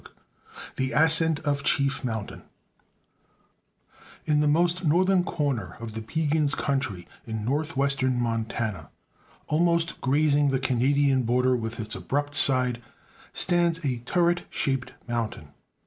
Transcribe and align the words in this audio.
_The 0.77 0.93
Ascent 0.93 1.41
of 1.41 1.61
Chief 1.63 2.03
Mountain 2.03 2.41
In 4.25 4.39
the 4.39 4.47
most 4.47 4.83
northern 4.83 5.23
corner 5.23 5.77
of 5.79 5.93
the 5.93 6.01
Piegans' 6.01 6.55
country, 6.55 7.07
in 7.27 7.45
northwestern 7.45 8.19
Montana, 8.19 8.89
almost 9.45 10.01
grazing 10.01 10.49
the 10.49 10.57
Canadian 10.59 11.21
border 11.21 11.55
with 11.55 11.79
its 11.79 11.93
abrupt 11.93 12.33
side, 12.33 12.81
stands 13.31 13.85
a 13.85 13.99
turret 13.99 14.41
shaped 14.49 14.93
mountain. 15.07 15.49